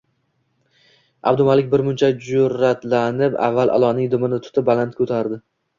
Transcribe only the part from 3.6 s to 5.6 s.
ilonning dumidan tutib, baland ko`tardi